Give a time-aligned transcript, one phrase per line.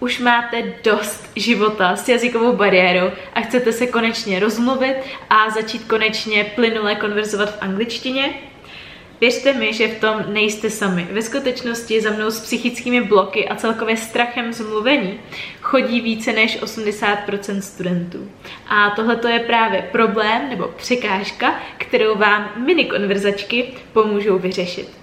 [0.00, 4.96] už máte dost života s jazykovou bariérou a chcete se konečně rozmluvit
[5.30, 8.34] a začít konečně plynule konverzovat v angličtině,
[9.20, 11.08] Věřte mi, že v tom nejste sami.
[11.12, 15.20] Ve skutečnosti za mnou s psychickými bloky a celkově strachem z mluvení
[15.60, 18.30] chodí více než 80% studentů.
[18.68, 24.97] A tohle je právě problém nebo překážka, kterou vám mini konverzačky pomůžou vyřešit.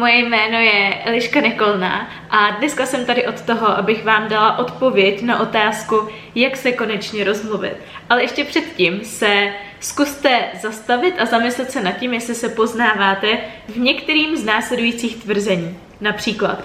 [0.00, 5.22] Moje jméno je Eliška Nekolná a dneska jsem tady od toho, abych vám dala odpověď
[5.22, 7.76] na otázku, jak se konečně rozmluvit.
[8.08, 13.76] Ale ještě předtím se zkuste zastavit a zamyslet se nad tím, jestli se poznáváte v
[13.76, 15.78] některým z následujících tvrzení.
[16.00, 16.64] Například,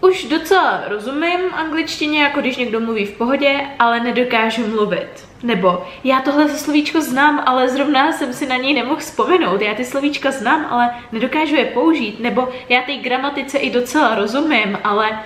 [0.00, 5.28] už docela rozumím angličtině, jako když někdo mluví v pohodě, ale nedokážu mluvit.
[5.46, 9.62] Nebo já tohle slovíčko znám, ale zrovna jsem si na něj nemohl vzpomenout.
[9.62, 12.20] Já ty slovíčka znám, ale nedokážu je použít.
[12.20, 15.18] Nebo já té gramatice i docela rozumím, ale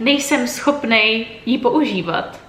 [0.00, 2.48] nejsem schopnej ji používat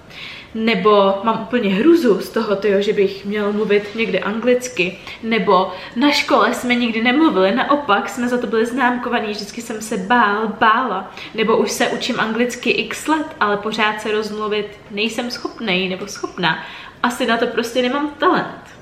[0.54, 6.10] nebo mám úplně hruzu z toho, tyjo, že bych měl mluvit někde anglicky, nebo na
[6.10, 11.14] škole jsme nikdy nemluvili, naopak jsme za to byli známkovaní, vždycky jsem se bál, bála,
[11.34, 16.64] nebo už se učím anglicky x let, ale pořád se rozmluvit nejsem schopnej nebo schopná.
[17.02, 18.80] Asi na to prostě nemám talent.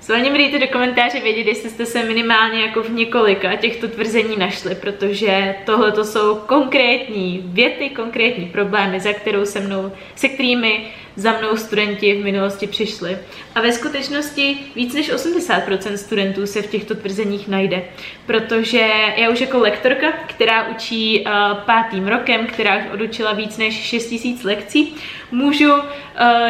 [0.00, 4.36] Svalně mi dejte do komentáře vědět, jestli jste se minimálně jako v několika těchto tvrzení
[4.36, 10.90] našli, protože tohle to jsou konkrétní věty, konkrétní problémy, za kterou se mnou, se kterými
[11.16, 13.18] za mnou studenti v minulosti přišli.
[13.54, 17.82] A ve skutečnosti víc než 80% studentů se v těchto tvrzeních najde,
[18.26, 23.74] protože já už jako lektorka, která učí uh, pátým rokem, která už odučila víc než
[23.74, 24.94] 6000 lekcí,
[25.30, 25.82] můžu, uh,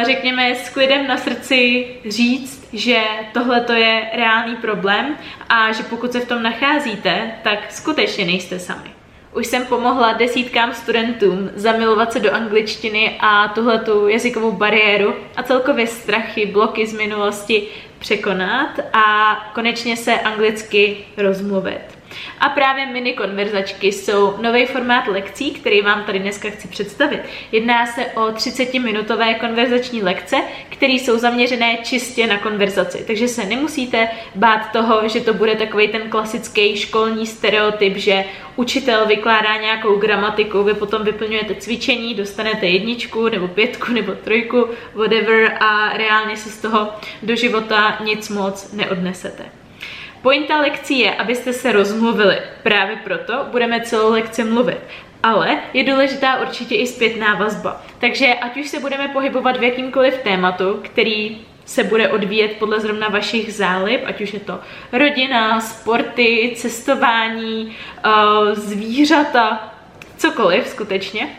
[0.05, 2.97] řekněme, s klidem na srdci říct, že
[3.33, 5.17] tohle to je reálný problém
[5.49, 9.00] a že pokud se v tom nacházíte, tak skutečně nejste sami.
[9.33, 15.87] Už jsem pomohla desítkám studentům zamilovat se do angličtiny a tuhletu jazykovou bariéru a celkově
[15.87, 17.67] strachy, bloky z minulosti
[17.99, 22.00] překonat a konečně se anglicky rozmluvit.
[22.39, 27.21] A právě mini konverzačky jsou nový formát lekcí, který vám tady dneska chci představit.
[27.51, 33.03] Jedná se o 30-minutové konverzační lekce, které jsou zaměřené čistě na konverzaci.
[33.07, 39.05] Takže se nemusíte bát toho, že to bude takový ten klasický školní stereotyp, že učitel
[39.05, 45.97] vykládá nějakou gramatiku, vy potom vyplňujete cvičení, dostanete jedničku nebo pětku nebo trojku, whatever a
[45.97, 46.89] reálně si z toho
[47.23, 49.60] do života nic moc neodnesete.
[50.21, 52.37] Pointa lekcí je, abyste se rozmluvili.
[52.63, 54.77] Právě proto budeme celou lekci mluvit.
[55.23, 57.81] Ale je důležitá určitě i zpětná vazba.
[57.99, 63.07] Takže ať už se budeme pohybovat v jakýmkoliv tématu, který se bude odvíjet podle zrovna
[63.07, 64.59] vašich zálib, ať už je to
[64.91, 68.09] rodina, sporty, cestování, eh,
[68.55, 69.73] zvířata,
[70.17, 71.29] cokoliv skutečně,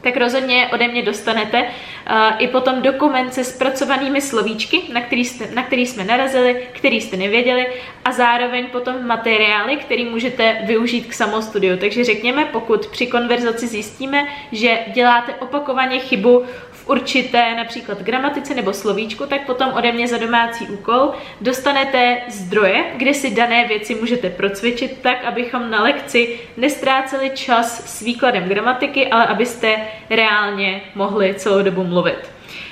[0.00, 5.48] tak rozhodně ode mě dostanete uh, i potom dokument se zpracovanými slovíčky, na který, jste,
[5.54, 7.66] na který jsme narazili, který jste nevěděli
[8.04, 11.76] a zároveň potom materiály, který můžete využít k samostudiu.
[11.76, 16.44] Takže řekněme, pokud při konverzaci zjistíme, že děláte opakovaně chybu
[16.90, 23.14] určité například gramatice nebo slovíčku, tak potom ode mě za domácí úkol dostanete zdroje, kde
[23.14, 29.26] si dané věci můžete procvičit tak, abychom na lekci nestráceli čas s výkladem gramatiky, ale
[29.26, 29.76] abyste
[30.10, 32.30] reálně mohli celou dobu mluvit.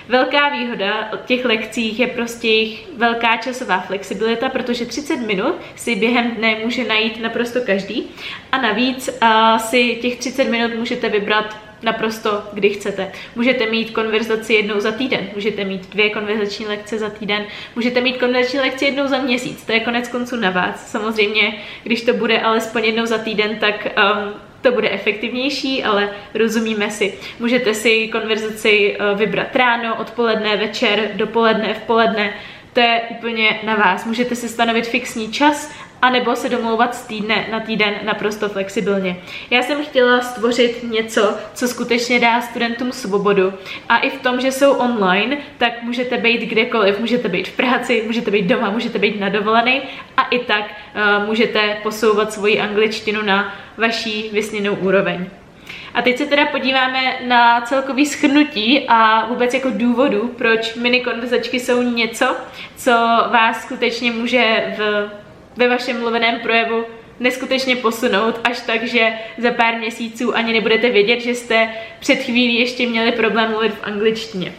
[0.09, 5.97] Velká výhoda od těch lekcích je prostě jejich velká časová flexibilita, protože 30 minut si
[5.97, 8.11] během dne může najít naprosto každý
[8.53, 13.13] a navíc uh, si těch 30 minut můžete vybrat naprosto kdy chcete.
[13.37, 17.45] Můžete mít konverzaci jednou za týden, můžete mít dvě konverzační lekce za týden,
[17.77, 20.91] můžete mít konverzační lekci jednou za měsíc, to je konec konců na vás.
[20.91, 26.91] Samozřejmě, když to bude alespoň jednou za týden, tak um, to bude efektivnější, ale rozumíme
[26.91, 27.15] si.
[27.39, 32.35] Můžete si konverzaci uh, vybrat ráno, odpoledne, večer, dopoledne, v poledne,
[32.79, 34.05] to je úplně na vás.
[34.05, 35.71] Můžete si stanovit fixní čas
[36.03, 39.17] anebo se domlouvat z týdne na týden naprosto flexibilně.
[39.51, 43.53] Já jsem chtěla stvořit něco, co skutečně dá studentům svobodu
[43.89, 48.03] a i v tom, že jsou online, tak můžete být kdekoliv, můžete být v práci,
[48.07, 49.83] můžete být doma, můžete být na dovolený
[50.17, 55.27] a i tak uh, můžete posouvat svoji angličtinu na vaší vysněnou úroveň.
[55.95, 61.61] A teď se teda podíváme na celkový schrnutí a vůbec jako důvodu, proč mini konverzačky
[61.61, 62.37] jsou něco,
[62.77, 62.91] co
[63.31, 65.11] vás skutečně může v
[65.59, 66.85] ve vašem mluveném projevu
[67.21, 72.61] neskutečně posunout až tak, že za pár měsíců ani nebudete vědět, že jste před chvílí
[72.61, 74.53] ještě měli problém mluvit v angličtině.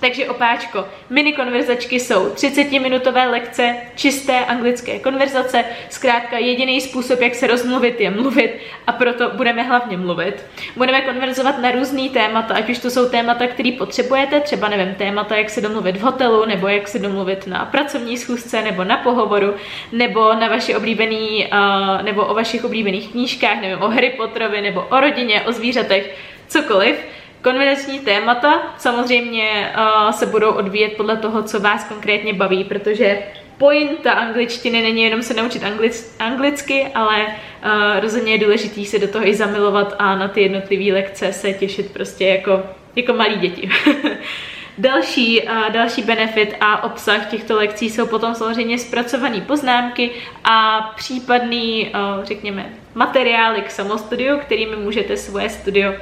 [0.00, 7.46] Takže opáčko, mini konverzačky jsou 30-minutové lekce, čisté anglické konverzace, zkrátka jediný způsob, jak se
[7.46, 8.50] rozmluvit, je mluvit
[8.86, 10.46] a proto budeme hlavně mluvit.
[10.76, 15.36] Budeme konverzovat na různý témata, ať už to jsou témata, které potřebujete, třeba nevím, témata,
[15.36, 19.54] jak se domluvit v hotelu, nebo jak se domluvit na pracovní schůzce, nebo na pohovoru,
[19.92, 24.80] nebo na vaši oblíbený, uh, nebo o vašich oblíbených knížkách, nevím, o Harry Potterovi, nebo
[24.90, 26.16] o rodině, o zvířatech,
[26.48, 26.96] cokoliv
[27.42, 33.22] Konverzační témata samozřejmě uh, se budou odvíjet podle toho, co vás konkrétně baví, protože
[33.58, 39.08] pointa angličtiny není jenom se naučit anglic, anglicky, ale uh, rozhodně je důležitý se do
[39.08, 42.62] toho i zamilovat a na ty jednotlivé lekce se těšit prostě jako,
[42.96, 43.70] jako malí děti.
[44.78, 50.10] Další, uh, další benefit a obsah těchto lekcí jsou potom samozřejmě zpracované poznámky
[50.44, 55.94] a případný, uh, řekněme, materiály k samostudiu, kterými můžete svoje studio,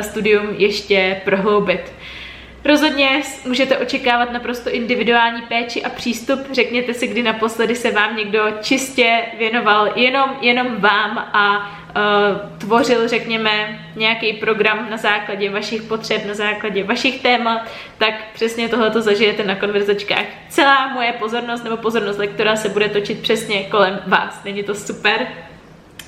[0.00, 1.92] studium ještě prohloubit.
[2.64, 6.40] Rozhodně můžete očekávat naprosto individuální péči a přístup.
[6.52, 13.08] Řekněte si, kdy naposledy se vám někdo čistě věnoval jenom, jenom vám a uh, tvořil,
[13.08, 17.68] řekněme, nějaký program na základě vašich potřeb, na základě vašich témat,
[17.98, 20.24] tak přesně tohleto zažijete na konverzačkách.
[20.48, 24.44] Celá moje pozornost nebo pozornost lektora se bude točit přesně kolem vás.
[24.44, 25.26] Není to super?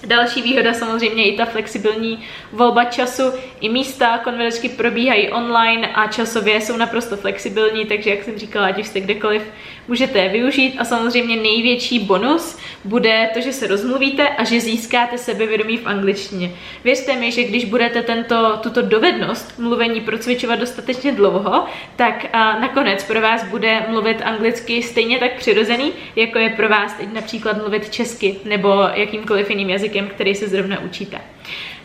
[0.07, 2.19] Další výhoda samozřejmě i ta flexibilní
[2.53, 3.23] volba času.
[3.61, 8.79] I místa konverzačky probíhají online a časově jsou naprosto flexibilní, takže jak jsem říkala, ať
[8.81, 9.43] už jste kdekoliv,
[9.89, 10.77] můžete je využít.
[10.79, 16.51] A samozřejmě největší bonus bude to, že se rozmluvíte a že získáte sebevědomí v angličtině.
[16.85, 21.65] Věřte mi, že když budete tento, tuto dovednost mluvení procvičovat dostatečně dlouho,
[21.97, 26.95] tak a nakonec pro vás bude mluvit anglicky stejně tak přirozený, jako je pro vás
[26.95, 31.21] teď například mluvit česky nebo jakýmkoliv jiným jazykem jazykem, který se zrovna učíte.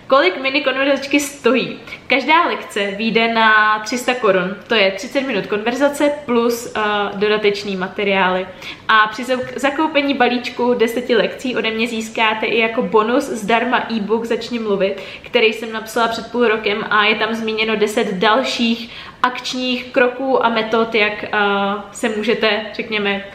[0.07, 1.79] Kolik mini konverzačky stojí?
[2.07, 8.47] Každá lekce vyjde na 300 korun, to je 30 minut konverzace plus uh, dodateční materiály.
[8.87, 9.23] A při
[9.55, 15.53] zakoupení balíčku 10 lekcí ode mě získáte i jako bonus zdarma e-book Začni mluvit, který
[15.53, 18.89] jsem napsala před půl rokem a je tam zmíněno 10 dalších
[19.23, 23.25] akčních kroků a metod, jak uh, se můžete, řekněme,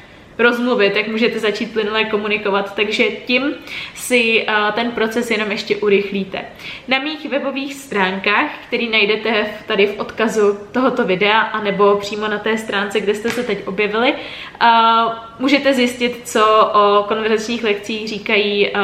[0.41, 3.55] rozmluvit, jak můžete začít plynule komunikovat, takže tím
[3.95, 6.45] si uh, ten proces jenom ještě urychlíte.
[6.89, 12.59] Na mých webových stránkách, který najdete tady v odkazu tohoto videa, anebo přímo na té
[12.59, 18.81] stránce, kde jste se teď objevili, uh, můžete zjistit, co o konverzačních lekcích říkají uh,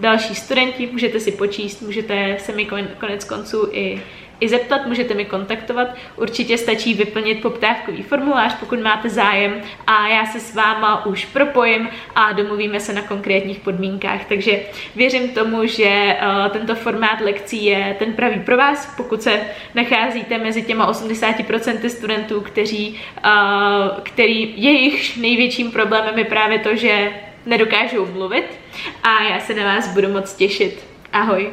[0.00, 2.68] další studenti, můžete si počíst, můžete se mi
[2.98, 4.02] konec konců i
[4.40, 5.88] i zeptat, můžete mi kontaktovat.
[6.16, 11.88] Určitě stačí vyplnit poptávkový formulář, pokud máte zájem a já se s váma už propojím
[12.14, 14.24] a domluvíme se na konkrétních podmínkách.
[14.24, 14.60] Takže
[14.96, 19.40] věřím tomu, že uh, tento formát lekcí je ten pravý pro vás, pokud se
[19.74, 23.30] nacházíte mezi těma 80% studentů, kteří, uh,
[24.02, 27.12] který jejich největším problémem je právě to, že
[27.46, 28.44] nedokážou mluvit
[29.02, 30.84] a já se na vás budu moc těšit.
[31.12, 31.50] Ahoj!